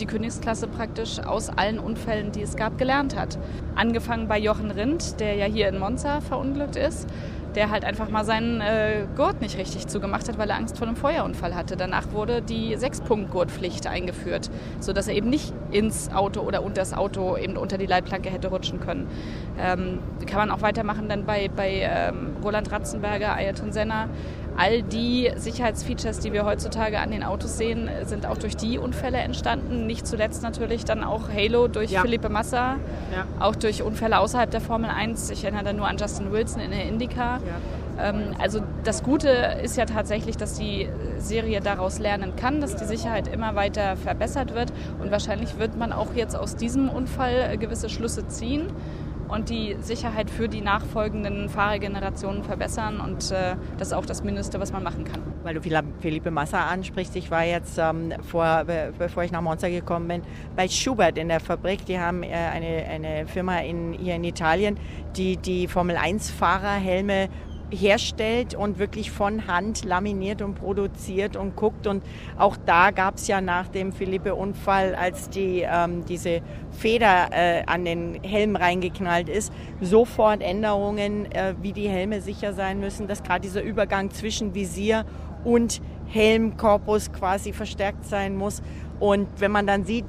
die 0.01 0.07
Königsklasse 0.07 0.67
praktisch 0.67 1.21
aus 1.21 1.51
allen 1.51 1.79
Unfällen, 1.79 2.33
die 2.33 2.43
es 2.43 2.57
gab, 2.57 2.79
gelernt 2.79 3.17
hat. 3.17 3.39
Angefangen 3.75 4.29
bei 4.29 4.39
Jochen 4.39 4.71
Rindt, 4.71 5.21
der 5.21 5.35
ja 5.35 5.47
hier 5.47 5.69
in 5.69 5.79
Monza 5.79 6.21
verunglückt 6.21 6.77
ist, 6.77 7.09
der 7.55 7.71
halt 7.71 7.85
einfach 7.85 8.09
mal 8.09 8.25
seinen 8.25 8.61
äh, 8.61 9.07
Gurt 9.17 9.41
nicht 9.41 9.59
richtig 9.59 9.89
zugemacht 9.89 10.29
hat, 10.29 10.39
weil 10.39 10.49
er 10.51 10.57
Angst 10.57 10.79
vor 10.79 10.87
einem 10.87 10.97
Feuerunfall 10.97 11.55
hatte. 11.55 11.77
Danach 11.77 12.13
wurde 12.13 12.43
die 12.43 12.77
Sechs-Punkt-Gurtpflicht 12.77 13.87
eingeführt, 13.87 14.51
sodass 14.79 15.09
er 15.09 15.15
eben 15.15 15.31
nicht 15.31 15.53
ins 15.71 16.13
Auto 16.13 16.41
oder 16.41 16.63
unter 16.63 16.81
das 16.81 16.95
Auto 16.95 17.37
eben 17.37 17.57
unter 17.57 17.77
die 17.77 17.87
Leitplanke 17.87 18.31
hätte 18.31 18.49
rutschen 18.49 18.81
können. 18.81 19.09
Ähm, 19.59 19.99
kann 20.27 20.39
man 20.39 20.51
auch 20.51 20.63
weitermachen 20.63 21.09
dann 21.09 21.27
bei, 21.27 21.51
bei 21.55 21.81
ähm, 21.83 22.37
Roland 22.43 22.71
Ratzenberger, 22.71 23.35
Ayrton 23.35 23.73
Senna, 23.73 24.09
all 24.57 24.83
die 24.83 25.31
Sicherheitsfeatures, 25.37 26.21
die 26.21 26.33
wir 26.33 26.45
heutzutage 26.45 26.99
an 27.01 27.11
den 27.11 27.23
Autos 27.23 27.57
sehen, 27.57 27.89
sind 28.05 28.27
auch 28.27 28.39
durch 28.39 28.57
die 28.57 28.79
Unfälle 28.79 29.19
entstanden. 29.19 29.87
Nicht 29.87 30.07
zuletzt 30.07 30.43
natürlich 30.43 30.85
dann 30.85 31.05
auch 31.05 31.29
Halo 31.29 31.69
durch 31.69 31.91
ja. 31.91 32.03
Felipe 32.03 32.29
Massa, 32.29 32.77
ja. 33.15 33.27
auch 33.39 33.57
durch 33.57 33.83
Unfälle 33.83 34.19
außerhalb 34.19 34.51
der 34.51 34.61
Formel 34.61 34.91
1. 34.91 35.31
Ich 35.31 35.45
erinnere 35.45 35.65
da 35.65 35.73
nur 35.73 35.89
an 35.89 35.97
Justin 35.97 36.33
Wilson 36.33 36.61
in 36.61 36.71
der 36.71 36.87
IndyCar. 36.87 37.41
Ja. 37.99 38.09
Ähm, 38.09 38.35
also 38.39 38.61
das 38.85 39.03
Gute 39.03 39.29
ist 39.63 39.77
ja 39.77 39.87
tatsächlich, 39.87 40.37
dass 40.37 40.55
die 40.55 40.89
Serie 41.19 41.61
daraus 41.61 41.99
lernen 41.99 42.37
kann, 42.37 42.61
dass 42.61 42.77
die 42.77 42.85
Sicherheit 42.85 43.29
immer 43.29 43.55
weiter 43.55 43.97
verbessert 43.97 44.55
wird. 44.55 44.73
Und 45.01 45.11
wahrscheinlich 45.11 45.59
wird 45.59 45.77
man 45.77 45.93
auch 45.93 46.15
jetzt 46.15 46.37
aus 46.37 46.57
diesem 46.57 46.89
Unfall 46.89 47.57
gewisse 47.59 47.89
Schlüsse 47.89 48.27
ziehen 48.29 48.69
und 49.31 49.51
die 49.51 49.77
Sicherheit 49.81 50.31
für 50.31 50.49
die 50.49 50.61
nachfolgenden 50.61 51.49
Fahrergenerationen 51.49 52.43
verbessern. 52.43 53.01
Und 53.01 53.31
äh, 53.31 53.57
das 53.79 53.89
ist 53.89 53.95
auch 53.95 54.07
das 54.07 54.23
Mindeste, 54.23 54.61
was 54.61 54.73
man 54.73 54.83
machen 54.83 55.05
kann. 55.05 55.23
Weil 55.43 55.55
du 55.55 55.61
Felipe 56.01 56.31
Massa 56.31 56.67
ansprichst, 56.67 57.17
ich 57.17 57.31
war 57.31 57.45
jetzt, 57.45 57.79
ähm, 57.79 58.13
vor, 58.23 58.65
bevor 58.99 59.23
ich 59.23 59.33
nach 59.33 59.43
Monza 59.43 59.69
gekommen 59.69 60.09
bin, 60.09 60.23
bei 60.57 60.69
Schubert 60.69 61.19
in 61.19 61.29
der 61.29 61.41
Fabrik. 61.41 61.85
Die 61.87 61.99
haben 61.99 62.23
äh, 62.23 62.29
eine, 62.29 62.85
eine 62.89 63.27
Firma 63.27 63.59
in, 63.59 63.93
hier 63.93 64.17
in 64.17 64.25
Italien, 64.25 64.79
die 65.17 65.37
die 65.37 65.69
Formel-1-Fahrerhelme 65.69 67.29
herstellt 67.71 68.55
und 68.55 68.79
wirklich 68.79 69.11
von 69.11 69.47
Hand 69.47 69.85
laminiert 69.85 70.43
und 70.43 70.55
produziert 70.55 71.37
und 71.37 71.57
guckt. 71.57 71.87
Und 71.87 72.03
auch 72.39 72.57
da 72.67 72.91
gab 72.91 73.17
es 73.17 73.29
ja 73.29 73.41
nach 73.41 73.69
dem 73.69 73.93
Philippe-Unfall, 73.93 74.95
als 74.95 75.29
die, 75.31 75.65
ähm, 75.67 76.05
diese 76.05 76.41
Feder 76.71 77.31
äh, 77.33 77.63
an 77.67 77.85
den 77.85 78.23
Helm 78.23 78.57
reingeknallt 78.57 79.29
ist, 79.29 79.53
sofort 79.81 80.43
Änderungen, 80.43 81.31
äh, 81.33 81.55
wie 81.61 81.73
die 81.73 81.89
Helme 81.89 82.21
sicher 82.21 82.53
sein 82.53 82.81
müssen, 82.81 83.07
dass 83.07 83.23
gerade 83.23 83.41
dieser 83.41 83.63
Übergang 83.63 84.11
zwischen 84.11 84.55
Visier 84.55 85.05
und 85.45 85.81
Helmkorpus 86.09 87.13
quasi 87.13 87.53
verstärkt 87.53 88.05
sein 88.05 88.37
muss. 88.37 88.63
Und 88.99 89.29
wenn 89.39 89.53
man 89.53 89.67
dann 89.67 89.85
sieht, 89.85 90.05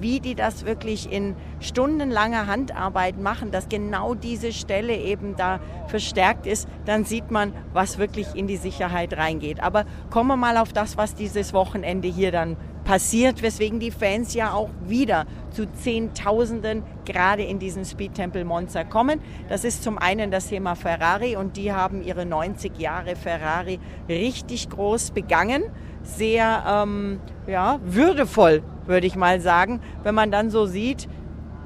wie 0.00 0.20
die 0.20 0.34
das 0.34 0.64
wirklich 0.64 1.10
in 1.10 1.36
stundenlanger 1.60 2.46
Handarbeit 2.46 3.18
machen, 3.18 3.50
dass 3.50 3.68
genau 3.68 4.14
diese 4.14 4.52
Stelle 4.52 4.96
eben 4.96 5.36
da 5.36 5.60
verstärkt 5.88 6.46
ist, 6.46 6.68
dann 6.84 7.04
sieht 7.04 7.30
man, 7.30 7.52
was 7.72 7.98
wirklich 7.98 8.34
in 8.34 8.46
die 8.46 8.56
Sicherheit 8.56 9.16
reingeht. 9.16 9.60
Aber 9.60 9.84
kommen 10.10 10.28
wir 10.28 10.36
mal 10.36 10.56
auf 10.56 10.72
das, 10.72 10.96
was 10.96 11.14
dieses 11.14 11.52
Wochenende 11.52 12.08
hier 12.08 12.32
dann 12.32 12.56
passiert, 12.84 13.42
weswegen 13.42 13.80
die 13.80 13.90
Fans 13.90 14.34
ja 14.34 14.52
auch 14.52 14.68
wieder 14.86 15.24
zu 15.50 15.70
Zehntausenden 15.72 16.82
gerade 17.04 17.42
in 17.42 17.58
diesen 17.58 17.84
Speed 17.84 18.14
Temple 18.14 18.44
Monza 18.44 18.84
kommen. 18.84 19.20
Das 19.48 19.64
ist 19.64 19.82
zum 19.82 19.98
einen 19.98 20.30
das 20.30 20.48
Thema 20.48 20.74
Ferrari 20.74 21.36
und 21.36 21.56
die 21.56 21.72
haben 21.72 22.02
ihre 22.02 22.26
90 22.26 22.78
Jahre 22.78 23.16
Ferrari 23.16 23.80
richtig 24.08 24.68
groß 24.68 25.12
begangen. 25.12 25.64
Sehr 26.02 26.64
ähm, 26.68 27.20
ja, 27.46 27.80
würdevoll 27.82 28.62
würde 28.86 29.06
ich 29.06 29.16
mal 29.16 29.40
sagen, 29.40 29.80
wenn 30.02 30.14
man 30.14 30.30
dann 30.30 30.50
so 30.50 30.66
sieht, 30.66 31.08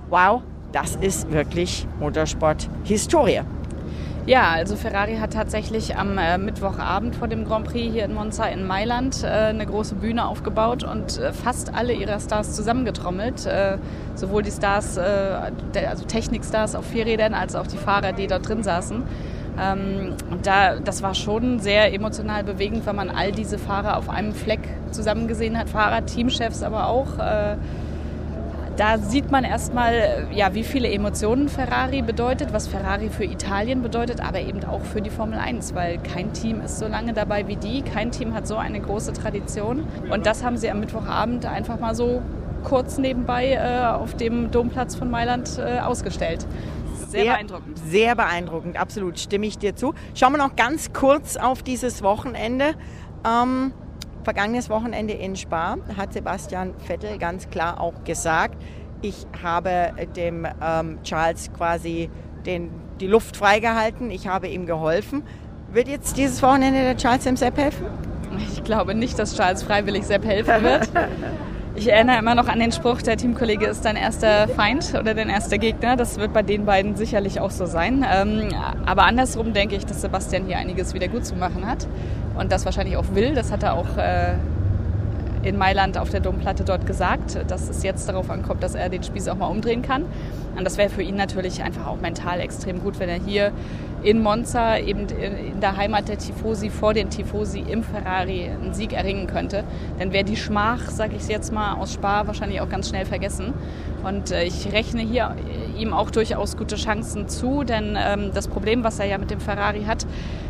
wow, 0.09 0.43
das 0.73 0.97
ist 0.97 1.31
wirklich 1.33 1.87
Motorsport-Historie. 2.01 3.43
Ja, 4.29 4.51
also 4.51 4.77
Ferrari 4.77 5.17
hat 5.17 5.33
tatsächlich 5.33 5.97
am 5.97 6.19
äh, 6.19 6.37
Mittwochabend 6.37 7.17
vor 7.17 7.29
dem 7.29 7.47
Grand 7.47 7.67
Prix 7.67 7.95
hier 7.95 8.05
in 8.05 8.13
Monza 8.13 8.45
in 8.45 8.67
Mailand 8.67 9.25
äh, 9.25 9.27
eine 9.27 9.65
große 9.65 9.95
Bühne 9.95 10.27
aufgebaut 10.27 10.85
und 10.85 11.17
äh, 11.17 11.33
fast 11.33 11.75
alle 11.75 11.95
ihrer 11.95 12.21
Stars 12.21 12.55
zusammengetrommelt. 12.55 13.47
Äh, 13.47 13.79
sowohl 14.17 14.43
die 14.43 14.51
Stars, 14.51 14.99
äh, 14.99 15.03
also 15.89 16.05
Technikstars 16.05 16.75
auf 16.75 16.85
Vierrädern, 16.85 17.33
als 17.33 17.55
auch 17.55 17.67
die 17.67 17.79
Fahrer, 17.79 18.13
die 18.13 18.27
dort 18.27 18.47
drin 18.47 18.63
saßen. 18.63 19.03
Ähm, 19.61 20.15
da, 20.43 20.77
das 20.77 21.03
war 21.03 21.15
schon 21.15 21.61
sehr 21.61 21.93
emotional 21.93 22.45
bewegend, 22.45 22.87
weil 22.87 22.95
man 22.95 23.11
all 23.11 23.33
diese 23.33 23.59
Fahrer 23.59 23.97
auf 23.97 24.09
einem 24.09 24.33
Fleck 24.33 24.61
zusammen 24.91 25.29
gesehen 25.29 25.59
hat. 25.59 25.69
Fahrer, 25.69 26.05
Teamchefs 26.07 26.63
aber 26.63 26.89
auch. 26.89 27.19
Äh, 27.19 27.57
da 28.79 28.97
sieht 28.97 29.33
man 29.33 29.43
erstmal, 29.43 30.29
ja, 30.33 30.55
wie 30.55 30.63
viele 30.63 30.89
Emotionen 30.89 31.49
Ferrari 31.49 32.01
bedeutet, 32.01 32.53
was 32.53 32.69
Ferrari 32.69 33.09
für 33.09 33.25
Italien 33.25 33.83
bedeutet, 33.83 34.21
aber 34.21 34.41
eben 34.41 34.63
auch 34.63 34.83
für 34.83 35.03
die 35.03 35.11
Formel 35.11 35.37
1, 35.37 35.75
weil 35.75 35.99
kein 35.99 36.33
Team 36.33 36.61
ist 36.61 36.79
so 36.79 36.87
lange 36.87 37.13
dabei 37.13 37.49
wie 37.49 37.57
die, 37.57 37.83
kein 37.83 38.13
Team 38.13 38.35
hat 38.35 38.47
so 38.47 38.57
eine 38.57 38.79
große 38.81 39.15
Tradition. 39.15 39.83
Und 40.11 40.27
das 40.27 40.45
haben 40.45 40.57
sie 40.57 40.71
am 40.71 40.79
Mittwochabend 40.79 41.45
einfach 41.45 41.81
mal 41.81 41.97
so 41.97 42.23
kurz 42.63 42.99
nebenbei 42.99 43.53
äh, 43.55 43.87
auf 43.87 44.15
dem 44.15 44.53
Domplatz 44.53 44.95
von 44.95 45.11
Mailand 45.11 45.59
äh, 45.59 45.81
ausgestellt. 45.81 46.47
Sehr, 47.09 47.23
sehr, 47.23 47.33
beeindruckend. 47.33 47.79
Sehr 47.79 48.15
beeindruckend, 48.15 48.77
absolut, 48.79 49.19
stimme 49.19 49.47
ich 49.47 49.59
dir 49.59 49.75
zu. 49.75 49.95
Schauen 50.15 50.33
wir 50.33 50.39
noch 50.39 50.57
ganz 50.57 50.93
kurz 50.93 51.37
auf 51.37 51.63
dieses 51.63 52.03
Wochenende. 52.03 52.75
Ähm, 53.27 53.73
vergangenes 54.25 54.69
Wochenende 54.69 55.15
in 55.15 55.37
Spa 55.37 55.79
hat 55.97 56.13
Sebastian 56.13 56.75
Vettel 56.87 57.19
ganz 57.19 57.49
klar 57.49 57.81
auch 57.81 58.05
gesagt, 58.05 58.63
ich 59.01 59.27
habe 59.43 59.93
dem 60.17 60.47
ähm, 60.63 60.99
Charles 61.03 61.51
quasi 61.57 62.11
den, 62.45 62.71
die 63.01 63.07
Luft 63.07 63.37
freigehalten, 63.37 64.11
ich 64.11 64.29
habe 64.29 64.49
ihm 64.49 64.67
geholfen. 64.67 65.23
Wird 65.73 65.89
jetzt 65.89 66.17
dieses 66.17 66.43
Wochenende 66.43 66.83
der 66.83 66.97
Charles 66.97 67.25
dem 67.25 67.37
Sepp 67.37 67.57
helfen? 67.57 67.87
Ich 68.53 68.65
glaube 68.65 68.95
nicht, 68.95 69.19
dass 69.19 69.35
Charles 69.35 69.63
freiwillig 69.63 70.05
Sepp 70.05 70.25
helfen 70.25 70.63
wird. 70.63 70.91
Ich 71.75 71.89
erinnere 71.89 72.19
immer 72.19 72.35
noch 72.35 72.49
an 72.49 72.59
den 72.59 72.73
Spruch, 72.73 73.03
der 73.03 73.17
Teamkollege 73.17 73.67
ist 73.67 73.85
dein 73.85 73.97
erster 73.97 74.49
Feind 74.49 74.95
oder 74.99 75.15
dein 75.15 75.29
erster 75.29 75.59
Gegner. 75.59 75.97
Das 75.97 76.19
wird 76.19 76.33
bei 76.33 76.43
den 76.43 76.65
beiden 76.65 76.97
sicherlich 76.97 77.41
auch 77.41 77.51
so 77.51 77.67
sein. 77.67 78.05
Ähm, 78.11 78.49
aber 78.85 79.05
andersrum 79.05 79.53
denke 79.53 79.77
ich, 79.77 79.87
dass 79.87 80.01
Sebastian 80.01 80.47
hier 80.47 80.59
einiges 80.59 80.95
wieder 80.95 81.09
gut 81.09 81.25
zu 81.25 81.37
machen 81.37 81.67
hat 81.67 81.87
und 82.37 82.51
das 82.51 82.65
wahrscheinlich 82.65 82.97
auch 82.97 83.15
will. 83.15 83.35
Das 83.35 83.53
hat 83.53 83.63
er 83.63 83.75
auch 83.75 83.97
äh, 83.97 84.35
in 85.43 85.57
Mailand 85.57 85.99
auf 85.99 86.11
der 86.11 86.21
Domplatte 86.21 86.65
dort 86.65 86.87
gesagt, 86.87 87.39
dass 87.49 87.69
es 87.69 87.83
jetzt 87.83 88.09
darauf 88.09 88.29
ankommt, 88.31 88.63
dass 88.63 88.75
er 88.75 88.89
den 88.89 89.03
Spieß 89.03 89.29
auch 89.29 89.37
mal 89.37 89.47
umdrehen 89.47 89.83
kann. 89.83 90.05
Und 90.59 90.65
das 90.65 90.77
wäre 90.77 90.91
für 90.91 91.03
ihn 91.03 91.15
natürlich 91.15 91.63
einfach 91.63 91.87
auch 91.87 92.01
mental 92.01 92.41
extrem 92.41 92.83
gut, 92.83 92.99
wenn 92.99 93.09
er 93.09 93.21
hier 93.21 93.53
in 94.03 94.21
Monza, 94.21 94.79
eben 94.79 95.07
in 95.09 95.61
der 95.61 95.77
Heimat 95.77 96.09
der 96.09 96.19
Tifosi, 96.19 96.69
vor 96.69 96.95
den 96.95 97.11
Tifosi 97.11 97.61
im 97.61 97.85
Ferrari 97.85 98.49
einen 98.49 98.75
Sieg 98.75 98.93
erringen 98.93 99.29
könnte. 99.29 99.63
Dann 99.99 100.13
wäre 100.13 100.25
die 100.25 100.37
Schmach, 100.37 100.91
sage 100.91 101.15
ich 101.17 101.29
jetzt 101.29 101.53
mal, 101.53 101.75
aus 101.75 101.95
Spa 101.95 102.27
wahrscheinlich 102.27 102.61
auch 102.61 102.69
ganz 102.69 102.89
schnell 102.89 103.07
vergessen. 103.07 103.55
Und 104.05 104.33
äh, 104.33 104.45
ich 104.45 104.73
rechne 104.73 105.03
hier 105.03 105.37
ihm 105.79 105.93
auch 105.93 106.11
durchaus 106.11 106.57
gute 106.57 106.77
Chancen 106.77 107.29
zu, 107.29 107.65
denn 107.65 107.97
ähm, 107.99 108.31
das 108.35 108.49
Problem, 108.49 108.85
was 108.85 108.99
er 108.99 109.07
ja 109.07 109.19
mit 109.19 109.31
dem 109.31 109.41
Ferrari 109.41 109.85
hat, 109.85 110.07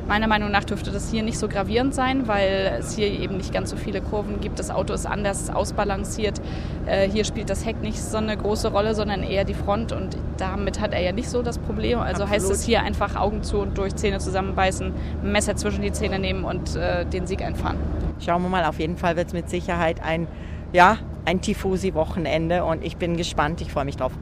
meiner 0.09 0.27
Meinung 0.27 0.51
nach 0.51 0.65
dürfte 0.65 0.91
das 0.91 1.11
hier 1.11 1.23
nicht 1.23 1.39
so 1.39 1.49
gravierend 1.49 1.95
sein, 1.95 2.27
weil 2.27 2.79
es 2.81 2.97
hier 2.97 3.09
eben 3.09 3.37
nicht 3.37 3.53
ganz 3.53 3.71
so 3.71 3.77
viele 3.77 4.01
Kurven 4.01 4.41
gibt. 4.41 4.59
Das 4.59 4.71
Auto 4.71 4.95
ist 4.95 5.07
anders 5.07 5.51
ausbalanciert. 5.51 6.41
Äh, 6.87 7.09
hier 7.09 7.25
spielt 7.25 7.51
das 7.51 7.65
Heck 7.65 7.83
nicht 7.83 8.03
so 8.03 8.17
eine 8.17 8.37
große 8.37 8.73
Rolle, 8.73 8.95
sondern 8.95 9.23
eher 9.23 9.45
die 9.45 9.55
Front 9.55 9.93
und 9.93 10.17
damit 10.39 10.81
hat 10.81 10.95
er 10.95 11.01
ja 11.01 11.13
nicht 11.13 11.29
so 11.29 11.43
das 11.43 11.59
Problem. 11.59 11.99
Also 11.99 12.23
Absolut. 12.23 12.31
heißt 12.31 12.51
es 12.51 12.65
hier 12.65 12.83
einfach 12.83 13.17
Augen 13.17 13.43
zu 13.43 13.59
und 13.59 13.77
durch, 13.77 13.95
Zähne 13.97 14.19
zusammenbeißen, 14.19 14.93
Messer 15.23 15.57
zwischen 15.57 15.83
die 15.83 15.93
Zähne 15.93 16.19
nehmen 16.19 16.45
und 16.45 16.75
äh, 16.75 17.05
den 17.05 17.27
Sieg 17.27 17.43
einfahren. 17.43 17.77
Schauen 18.21 18.43
wir 18.43 18.49
mal, 18.49 18.65
auf 18.65 18.79
jeden 18.79 18.97
Fall 18.97 19.17
wird 19.17 19.29
es 19.29 19.33
mit 19.33 19.51
Sicherheit 19.51 20.03
ein, 20.03 20.27
ja, 20.73 20.97
ein 21.25 21.41
Tifosi-Wochenende 21.41 22.65
und 22.65 22.83
ich 22.83 22.97
bin 22.97 23.17
gespannt, 23.17 23.61
ich 23.61 23.71
freue 23.71 23.85
mich 23.85 23.97
drauf. 23.97 24.13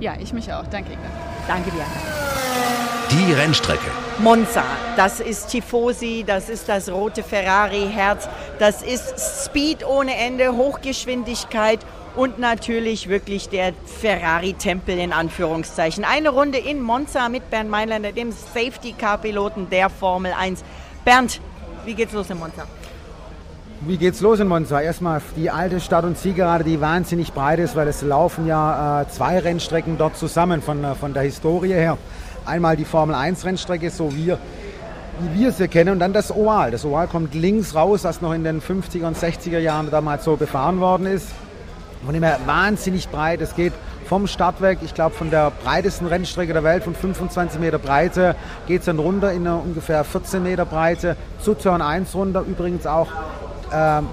Ja, 0.00 0.14
ich 0.18 0.32
mich 0.32 0.52
auch. 0.52 0.66
Danke, 0.66 0.92
Inge. 0.92 1.02
Danke 1.46 1.70
dir. 1.70 1.84
Die 3.10 3.32
Rennstrecke. 3.32 3.90
Monza, 4.18 4.64
das 4.96 5.20
ist 5.20 5.48
Tifosi, 5.48 6.24
das 6.26 6.48
ist 6.48 6.68
das 6.68 6.88
rote 6.88 7.22
Ferrari-Herz, 7.22 8.28
das 8.58 8.82
ist 8.82 9.44
Speed 9.44 9.84
ohne 9.86 10.16
Ende, 10.16 10.56
Hochgeschwindigkeit 10.56 11.80
und 12.16 12.38
natürlich 12.38 13.08
wirklich 13.08 13.48
der 13.48 13.72
Ferrari-Tempel 14.00 14.98
in 14.98 15.12
Anführungszeichen. 15.12 16.04
Eine 16.04 16.30
Runde 16.30 16.58
in 16.58 16.80
Monza 16.80 17.28
mit 17.28 17.50
Bernd 17.50 17.70
Meinlander, 17.70 18.12
dem 18.12 18.32
Safety-Car-Piloten 18.32 19.68
der 19.68 19.90
Formel 19.90 20.32
1. 20.32 20.64
Bernd, 21.04 21.40
wie 21.84 21.94
geht's 21.94 22.12
los 22.12 22.30
in 22.30 22.38
Monza? 22.38 22.66
Wie 23.86 23.98
geht's 23.98 24.22
los 24.22 24.40
in 24.40 24.48
Monza? 24.48 24.80
Erstmal 24.80 25.20
die 25.36 25.50
alte 25.50 25.78
Stadt- 25.78 26.04
und 26.04 26.16
Zielgerade, 26.16 26.64
die 26.64 26.80
wahnsinnig 26.80 27.34
breit 27.34 27.58
ist, 27.58 27.76
weil 27.76 27.86
es 27.86 28.00
laufen 28.00 28.46
ja 28.46 29.02
äh, 29.02 29.08
zwei 29.08 29.38
Rennstrecken 29.38 29.98
dort 29.98 30.16
zusammen 30.16 30.62
von, 30.62 30.82
äh, 30.82 30.94
von 30.94 31.12
der 31.12 31.22
Historie 31.22 31.74
her. 31.74 31.98
Einmal 32.46 32.76
die 32.76 32.86
Formel 32.86 33.14
1 33.14 33.44
Rennstrecke, 33.44 33.90
so 33.90 34.14
wie, 34.16 34.32
wie 35.20 35.38
wir 35.38 35.52
sie 35.52 35.68
kennen, 35.68 35.90
und 35.90 35.98
dann 35.98 36.14
das 36.14 36.34
Oval. 36.34 36.70
Das 36.70 36.86
Oval 36.86 37.08
kommt 37.08 37.34
links 37.34 37.74
raus, 37.74 38.00
das 38.00 38.22
noch 38.22 38.32
in 38.32 38.42
den 38.42 38.62
50er 38.62 39.06
und 39.06 39.18
60er 39.18 39.58
Jahren 39.58 39.90
damals 39.90 40.24
so 40.24 40.36
befahren 40.36 40.80
worden 40.80 41.04
ist. 41.06 41.28
Von 42.06 42.14
dem 42.14 42.22
her 42.22 42.38
wahnsinnig 42.46 43.10
breit. 43.10 43.42
Es 43.42 43.54
geht 43.54 43.74
vom 44.06 44.26
Start 44.26 44.62
weg, 44.62 44.78
ich 44.82 44.94
glaube 44.94 45.14
von 45.14 45.30
der 45.30 45.50
breitesten 45.62 46.06
Rennstrecke 46.06 46.54
der 46.54 46.64
Welt, 46.64 46.84
von 46.84 46.94
25 46.94 47.60
Meter 47.60 47.78
Breite, 47.78 48.34
geht 48.66 48.80
es 48.80 48.86
dann 48.86 48.98
runter 48.98 49.32
in 49.32 49.46
eine 49.46 49.56
ungefähr 49.56 50.04
14 50.04 50.42
Meter 50.42 50.64
Breite 50.64 51.16
zu 51.40 51.52
Turn 51.52 51.82
1 51.82 52.14
runter. 52.14 52.44
Übrigens 52.46 52.86
auch 52.86 53.08
ähm, 53.74 54.08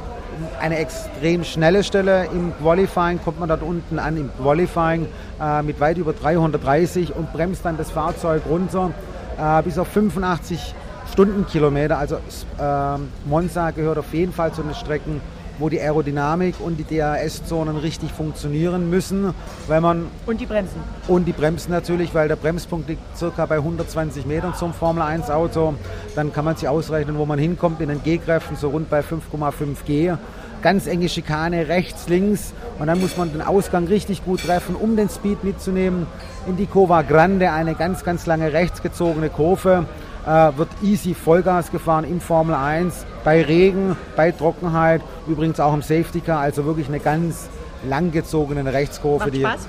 eine 0.60 0.78
extrem 0.78 1.44
schnelle 1.44 1.84
Stelle. 1.84 2.26
Im 2.26 2.54
Qualifying 2.62 3.22
kommt 3.24 3.40
man 3.40 3.50
dort 3.50 3.62
unten 3.62 4.00
an, 4.00 4.18
im 4.18 4.30
Qualifying 4.42 5.08
äh, 5.40 5.62
mit 5.62 5.80
weit 5.80 5.98
über 5.98 6.14
330 6.14 7.16
und 7.16 7.32
bremst 7.34 7.66
dann 7.66 7.78
das 7.78 7.92
Fahrzeug 7.92 8.44
runter 8.50 8.92
äh, 9.38 9.62
bis 9.64 9.78
auf 9.78 9.88
85 9.90 10.74
Stundenkilometer. 11.12 11.98
Also 11.98 12.16
äh, 12.16 12.98
Monza 13.26 13.72
gehört 13.72 13.98
auf 13.98 14.14
jeden 14.14 14.34
Fall 14.34 14.54
zu 14.54 14.62
den 14.62 14.74
Strecken, 14.74 15.22
wo 15.62 15.70
die 15.70 15.80
Aerodynamik 15.80 16.56
und 16.60 16.78
die 16.78 16.84
DRS-Zonen 16.84 17.78
richtig 17.78 18.12
funktionieren 18.12 18.90
müssen, 18.90 19.34
weil 19.68 19.80
man 19.80 20.08
und 20.26 20.42
die 20.42 20.46
Bremsen 20.46 20.82
und 21.08 21.26
die 21.26 21.32
Bremsen 21.32 21.72
natürlich, 21.72 22.14
weil 22.14 22.28
der 22.28 22.36
Bremspunkt 22.36 22.90
liegt 22.90 23.18
circa 23.18 23.46
bei 23.46 23.58
120 23.58 24.26
Metern 24.26 24.56
zum 24.56 24.74
Formel 24.74 25.04
1 25.04 25.30
Auto. 25.30 25.76
Dann 26.16 26.34
kann 26.34 26.46
man 26.46 26.56
sich 26.56 26.68
ausrechnen, 26.68 27.18
wo 27.18 27.26
man 27.26 27.40
hinkommt 27.40 27.80
in 27.82 27.90
den 27.90 28.04
G-Kräften, 28.04 28.56
so 28.56 28.70
rund 28.70 28.90
bei 28.90 29.02
5,5 29.02 29.54
G. 29.86 30.14
Ganz 30.62 30.86
enge 30.86 31.10
Schikane 31.10 31.68
rechts, 31.68 32.08
links 32.08 32.54
und 32.80 32.88
dann 32.88 33.00
muss 33.00 33.18
man 33.18 33.32
den 33.32 33.42
Ausgang 33.42 33.88
richtig 33.88 34.24
gut 34.26 34.42
treffen, 34.42 34.76
um 34.76 34.96
den 34.96 35.10
Speed 35.10 35.44
mitzunehmen. 35.44 36.08
In 36.48 36.58
die 36.58 36.66
Cova 36.66 37.04
Grande 37.04 37.52
eine 37.52 37.76
ganz, 37.76 38.04
ganz 38.04 38.26
lange 38.26 38.54
rechts 38.54 38.82
gezogene 38.82 39.30
Kurve 39.30 39.86
äh, 40.26 40.58
wird 40.58 40.70
easy 40.82 41.14
Vollgas 41.14 41.72
gefahren 41.72 42.04
im 42.04 42.22
Formel 42.22 42.56
1, 42.56 43.06
bei 43.24 43.44
Regen, 43.44 43.96
bei 44.16 44.32
Trockenheit, 44.32 45.02
übrigens 45.28 45.60
auch 45.60 45.74
im 45.74 45.82
Safety 45.82 46.22
Car, 46.22 46.40
also 46.40 46.66
wirklich 46.66 46.88
eine 46.88 47.00
ganz 47.00 47.50
langgezogene 47.88 48.72
Rechtskurve. 48.72 49.26
Macht 49.26 49.34
die, 49.34 49.42
Spaß? 49.42 49.68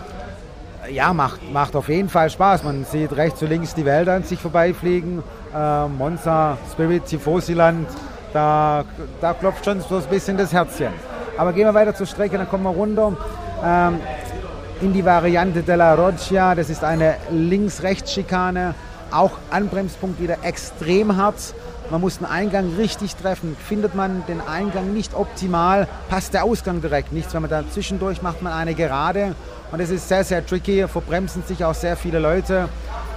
Ja, 0.91 1.13
macht, 1.13 1.53
macht 1.53 1.77
auf 1.77 1.89
jeden 1.89 2.09
Fall 2.09 2.29
Spaß. 2.29 2.65
Man 2.65 2.85
sieht 2.85 3.17
rechts 3.17 3.41
und 3.43 3.49
links 3.49 3.75
die 3.75 3.85
Wälder 3.85 4.15
an 4.15 4.25
sich 4.25 4.41
vorbeifliegen. 4.41 5.23
Äh, 5.55 5.87
Monza, 5.87 6.59
Spirit, 6.73 7.07
Tifosiland, 7.07 7.87
da, 8.33 8.85
da 9.21 9.33
klopft 9.35 9.65
schon 9.65 9.81
so 9.81 9.97
ein 9.97 10.03
bisschen 10.11 10.37
das 10.37 10.53
Herzchen. 10.53 10.93
Aber 11.39 11.53
gehen 11.53 11.67
wir 11.67 11.75
weiter 11.75 11.95
zur 11.95 12.07
Strecke, 12.07 12.37
dann 12.37 12.49
kommen 12.49 12.65
wir 12.65 12.71
runter. 12.71 13.17
Ähm, 13.65 14.01
in 14.81 14.93
die 14.93 15.05
Variante 15.05 15.63
della 15.63 15.95
Roggia, 15.95 16.55
das 16.55 16.69
ist 16.69 16.83
eine 16.83 17.15
Links-Rechts-Schikane 17.31 18.75
auch 19.13 19.33
Anbremspunkt 19.51 20.21
wieder 20.21 20.39
extrem 20.43 21.17
hart. 21.17 21.55
Man 21.91 22.01
muss 22.01 22.19
den 22.19 22.27
Eingang 22.27 22.77
richtig 22.77 23.17
treffen. 23.17 23.57
Findet 23.57 23.95
man 23.95 24.25
den 24.27 24.41
Eingang 24.41 24.93
nicht 24.93 25.15
optimal, 25.15 25.89
passt 26.09 26.35
der 26.35 26.45
Ausgang 26.45 26.81
direkt 26.81 27.13
nichts. 27.13 27.35
Wenn 27.35 27.43
man 27.43 27.51
da 27.51 27.63
zwischendurch 27.71 28.23
macht 28.23 28.43
man 28.43 28.53
eine 28.53 28.75
Gerade 28.75 29.35
und 29.71 29.81
es 29.81 29.91
ist 29.91 30.09
sehr, 30.09 30.25
sehr 30.25 30.45
tricky. 30.45 30.87
Verbremsen 30.89 31.43
sich 31.43 31.65
auch 31.65 31.75
sehr 31.75 31.97
viele 31.97 32.19
Leute. 32.19 32.69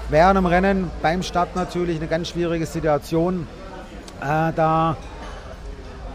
Während 0.10 0.38
dem 0.38 0.46
Rennen, 0.46 0.92
beim 1.02 1.24
Start 1.24 1.56
natürlich 1.56 1.98
eine 1.98 2.08
ganz 2.08 2.30
schwierige 2.30 2.66
Situation. 2.66 3.48
Äh, 4.22 4.54
da 4.56 4.98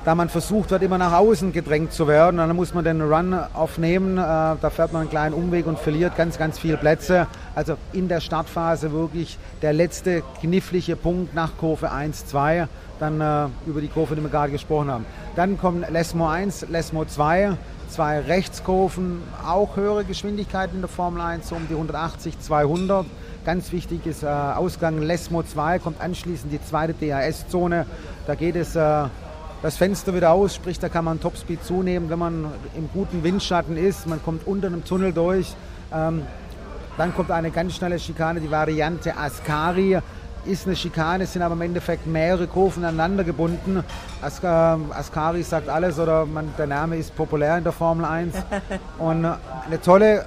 da 0.05 0.15
man 0.15 0.29
versucht 0.29 0.71
wird, 0.71 0.83
immer 0.83 0.99
nach 0.99 1.13
außen 1.13 1.53
gedrängt 1.53 1.93
zu 1.93 2.09
werden. 2.09 2.39
dann 2.39 2.57
muss 2.57 2.73
man 2.73 2.85
den 2.85 3.03
Run 3.03 3.35
aufnehmen. 3.53 4.17
Äh, 4.17 4.21
da 4.21 4.71
fährt 4.71 4.93
man 4.93 5.03
einen 5.03 5.11
kleinen 5.11 5.35
Umweg 5.35 5.67
und 5.67 5.79
verliert 5.79 6.17
ganz, 6.17 6.39
ganz 6.39 6.59
viele 6.59 6.77
Plätze. 6.77 7.27
Also 7.55 7.77
in 7.93 8.09
der 8.09 8.21
Startphase 8.21 8.93
wirklich 8.93 9.39
der 9.61 9.73
letzte 9.73 10.23
knifflige 10.41 10.97
Punkt 10.97 11.35
nach 11.35 11.57
Kurve 11.59 11.93
1, 11.93 12.27
2. 12.27 12.67
Dann 12.99 13.21
äh, 13.21 13.49
über 13.67 13.81
die 13.81 13.89
Kurve, 13.89 14.17
die 14.17 14.23
wir 14.23 14.31
gerade 14.31 14.53
gesprochen 14.53 14.91
haben. 14.91 15.07
Dann 15.37 15.59
kommen 15.59 15.85
Lesmo 15.91 16.29
1, 16.29 16.69
Lesmo 16.69 17.05
2, 17.05 17.57
zwei 17.89 18.21
Rechtskurven, 18.21 19.23
auch 19.47 19.77
höhere 19.77 20.05
Geschwindigkeiten 20.05 20.77
in 20.77 20.81
der 20.81 20.89
Formel 20.89 21.21
1, 21.21 21.49
so 21.49 21.57
um 21.57 21.67
die 21.69 21.75
180, 21.75 22.39
200. 22.41 23.07
Ganz 23.45 23.73
wichtig 23.73 24.07
ist 24.07 24.23
äh, 24.23 24.27
Ausgang 24.27 25.01
Lesmo 25.01 25.43
2, 25.43 25.79
kommt 25.79 26.01
anschließend 26.01 26.53
die 26.53 26.63
zweite 26.63 26.95
DHS-Zone. 26.95 27.87
Da 28.27 28.35
geht 28.35 28.57
es 28.57 28.77
das 29.63 29.77
Fenster 29.77 30.15
wieder 30.15 30.31
aus, 30.31 30.55
sprich 30.55 30.79
da 30.79 30.89
kann 30.89 31.05
man 31.05 31.21
Topspeed 31.21 31.65
zunehmen, 31.65 32.09
wenn 32.09 32.19
man 32.19 32.47
im 32.77 32.89
guten 32.93 33.23
Windschatten 33.23 33.77
ist. 33.77 34.07
Man 34.07 34.23
kommt 34.23 34.47
unter 34.47 34.69
einem 34.69 34.85
Tunnel 34.85 35.13
durch. 35.13 35.55
Ähm, 35.93 36.23
dann 36.97 37.15
kommt 37.15 37.31
eine 37.31 37.51
ganz 37.51 37.77
schnelle 37.77 37.99
Schikane, 37.99 38.41
die 38.41 38.51
Variante 38.51 39.17
Ascari. 39.17 39.99
ist 40.47 40.67
eine 40.67 40.77
Schikane, 40.77 41.27
sind 41.27 41.43
aber 41.43 41.55
im 41.55 41.61
Endeffekt 41.61 42.07
mehrere 42.07 42.47
Kurven 42.47 42.85
aneinander 42.85 43.25
gebunden. 43.25 43.85
As, 44.23 44.43
äh, 44.43 44.47
Ascari 44.47 45.43
sagt 45.43 45.69
alles 45.69 45.99
oder 45.99 46.25
man, 46.25 46.53
der 46.57 46.67
Name 46.67 46.97
ist 46.97 47.15
populär 47.15 47.59
in 47.59 47.65
der 47.65 47.73
Formel 47.73 48.07
1. 48.07 48.35
Und 48.99 49.25
äh, 49.25 49.33
eine 49.67 49.81
tolle 49.81 50.25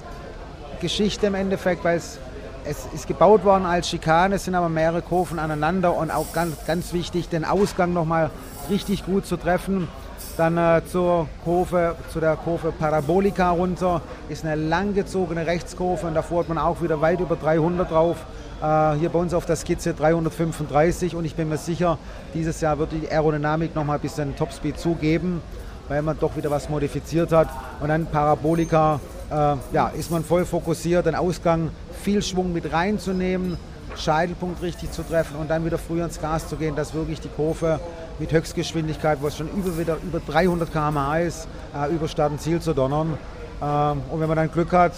Geschichte 0.80 1.26
im 1.26 1.34
Endeffekt, 1.34 1.84
weil 1.84 1.98
es, 1.98 2.18
es 2.64 2.86
ist 2.94 3.06
gebaut 3.06 3.44
worden 3.44 3.66
als 3.66 3.88
Schikane, 3.88 4.38
sind 4.38 4.54
aber 4.54 4.68
mehrere 4.68 5.02
Kurven 5.02 5.38
aneinander 5.38 5.96
und 5.96 6.10
auch 6.10 6.32
ganz, 6.32 6.64
ganz 6.66 6.92
wichtig, 6.92 7.28
den 7.28 7.44
Ausgang 7.44 7.92
nochmal 7.92 8.30
richtig 8.70 9.04
gut 9.04 9.26
zu 9.26 9.36
treffen. 9.36 9.88
Dann 10.36 10.56
äh, 10.56 10.82
zur 10.90 11.28
Kurve, 11.44 11.94
zu 12.12 12.20
der 12.20 12.36
Kurve 12.36 12.72
Parabolica 12.72 13.50
runter, 13.50 14.00
ist 14.28 14.44
eine 14.44 14.56
langgezogene 14.56 15.46
Rechtskurve 15.46 16.06
und 16.06 16.14
da 16.14 16.22
fährt 16.22 16.48
man 16.48 16.58
auch 16.58 16.82
wieder 16.82 17.00
weit 17.00 17.20
über 17.20 17.36
300 17.36 17.90
drauf. 17.90 18.16
Äh, 18.60 18.94
hier 18.94 19.10
bei 19.10 19.18
uns 19.18 19.34
auf 19.34 19.46
der 19.46 19.56
Skizze 19.56 19.94
335 19.94 21.14
und 21.14 21.24
ich 21.24 21.36
bin 21.36 21.48
mir 21.48 21.58
sicher, 21.58 21.98
dieses 22.32 22.60
Jahr 22.60 22.78
wird 22.78 22.92
die 22.92 23.08
Aerodynamik 23.08 23.76
nochmal 23.76 23.98
ein 23.98 24.02
bisschen 24.02 24.34
Topspeed 24.36 24.78
zugeben, 24.78 25.40
weil 25.88 26.02
man 26.02 26.18
doch 26.18 26.36
wieder 26.36 26.50
was 26.50 26.68
modifiziert 26.68 27.32
hat. 27.32 27.48
Und 27.80 27.88
dann 27.88 28.06
Parabolica, 28.06 29.00
äh, 29.30 29.56
ja, 29.72 29.88
ist 29.88 30.10
man 30.10 30.24
voll 30.24 30.44
fokussiert, 30.44 31.06
den 31.06 31.14
Ausgang 31.14 31.70
viel 32.02 32.22
Schwung 32.22 32.52
mit 32.52 32.72
reinzunehmen, 32.72 33.56
Scheitelpunkt 33.96 34.62
richtig 34.62 34.90
zu 34.92 35.02
treffen 35.02 35.36
und 35.36 35.50
dann 35.50 35.64
wieder 35.64 35.78
früher 35.78 36.04
ins 36.04 36.20
Gas 36.20 36.48
zu 36.48 36.56
gehen, 36.56 36.74
dass 36.74 36.94
wirklich 36.94 37.20
die 37.20 37.28
Kurve 37.28 37.78
mit 38.18 38.32
Höchstgeschwindigkeit, 38.32 39.18
wo 39.20 39.28
es 39.28 39.36
schon 39.36 39.48
über, 39.48 39.78
wieder 39.78 39.96
über 40.02 40.20
300 40.20 40.72
km/h 40.72 41.18
ist, 41.20 41.48
äh, 41.76 41.92
über 41.94 42.08
Start 42.08 42.32
und 42.32 42.40
Ziel 42.40 42.60
zu 42.60 42.74
donnern. 42.74 43.18
Ähm, 43.62 44.02
und 44.10 44.20
wenn 44.20 44.28
man 44.28 44.36
dann 44.36 44.50
Glück 44.50 44.72
hat 44.72 44.92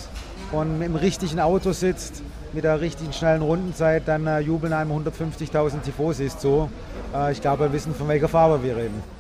und 0.53 0.81
dem 0.81 0.97
richtigen 0.97 1.41
Auto 1.41 1.73
sitzt, 1.73 2.23
mit 2.53 2.65
der 2.65 2.81
richtigen 2.81 3.13
schnellen 3.13 3.43
Rundenzeit, 3.43 4.05
dann 4.07 4.27
äh, 4.27 4.41
jubeln 4.41 4.73
einem 4.73 4.93
150.000 4.93 5.83
Tifosis 5.83 6.39
zu. 6.39 6.71
Äh, 7.15 7.33
ich 7.33 7.41
glaube, 7.41 7.65
wir 7.65 7.73
wissen, 7.73 7.95
von 7.95 8.09
welcher 8.09 8.29
Farbe 8.29 8.63
wir 8.63 8.77
reden. 8.77 9.16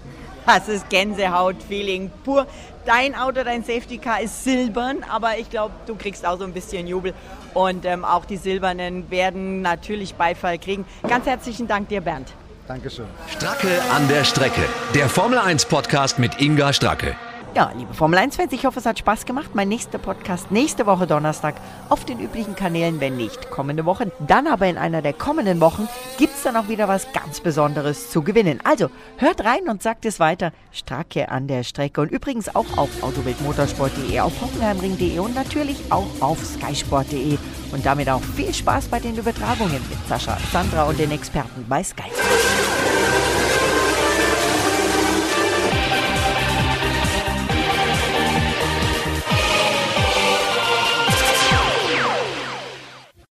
Das 0.46 0.68
ist 0.68 0.88
Gänsehaut-Feeling 0.90 2.10
pur. 2.24 2.46
Dein 2.84 3.16
Auto, 3.16 3.42
dein 3.42 3.64
Safety 3.64 3.98
Car 3.98 4.20
ist 4.20 4.44
silbern, 4.44 5.04
aber 5.10 5.38
ich 5.38 5.50
glaube, 5.50 5.74
du 5.86 5.96
kriegst 5.96 6.24
auch 6.24 6.38
so 6.38 6.44
ein 6.44 6.52
bisschen 6.52 6.86
Jubel. 6.86 7.14
Und 7.52 7.84
ähm, 7.84 8.04
auch 8.04 8.24
die 8.24 8.36
Silbernen 8.36 9.10
werden 9.10 9.60
natürlich 9.60 10.14
Beifall 10.14 10.58
kriegen. 10.58 10.84
Ganz 11.08 11.26
herzlichen 11.26 11.66
Dank 11.66 11.88
dir, 11.88 12.00
Bernd. 12.00 12.28
Dankeschön. 12.68 13.06
Stracke 13.28 13.80
an 13.92 14.06
der 14.08 14.24
Strecke. 14.24 14.62
Der 14.94 15.08
Formel 15.08 15.38
1 15.38 15.66
Podcast 15.66 16.18
mit 16.18 16.40
Inga 16.40 16.72
Stracke. 16.72 17.16
Ja, 17.56 17.72
liebe 17.74 17.94
Formel 17.94 18.18
1-Fans, 18.18 18.52
ich 18.52 18.66
hoffe, 18.66 18.80
es 18.80 18.84
hat 18.84 18.98
Spaß 18.98 19.24
gemacht. 19.24 19.54
Mein 19.54 19.70
nächster 19.70 19.96
Podcast 19.96 20.50
nächste 20.50 20.84
Woche 20.84 21.06
Donnerstag 21.06 21.54
auf 21.88 22.04
den 22.04 22.20
üblichen 22.20 22.54
Kanälen, 22.54 23.00
wenn 23.00 23.16
nicht 23.16 23.48
kommende 23.48 23.86
Woche. 23.86 24.12
Dann 24.26 24.46
aber 24.46 24.66
in 24.66 24.76
einer 24.76 25.00
der 25.00 25.14
kommenden 25.14 25.58
Wochen 25.62 25.88
gibt 26.18 26.34
es 26.34 26.42
dann 26.42 26.54
auch 26.56 26.68
wieder 26.68 26.86
was 26.86 27.10
ganz 27.14 27.40
Besonderes 27.40 28.10
zu 28.10 28.20
gewinnen. 28.20 28.60
Also 28.62 28.90
hört 29.16 29.42
rein 29.46 29.70
und 29.70 29.82
sagt 29.82 30.04
es 30.04 30.20
weiter. 30.20 30.52
Stracke 30.70 31.30
an 31.30 31.48
der 31.48 31.62
Strecke 31.62 32.02
und 32.02 32.10
übrigens 32.10 32.54
auch 32.54 32.76
auf 32.76 33.02
autobildmotorsport.de, 33.02 34.20
auf 34.20 34.38
hockenheimring.de 34.38 35.18
und 35.18 35.34
natürlich 35.34 35.78
auch 35.88 36.08
auf 36.20 36.44
skysport.de. 36.44 37.38
Und 37.72 37.86
damit 37.86 38.10
auch 38.10 38.20
viel 38.20 38.52
Spaß 38.52 38.88
bei 38.88 39.00
den 39.00 39.16
Übertragungen 39.16 39.80
mit 39.88 40.06
Sascha, 40.06 40.36
Sandra 40.52 40.82
und 40.82 40.98
den 40.98 41.10
Experten 41.10 41.64
bei 41.66 41.82
Sky. 41.82 42.12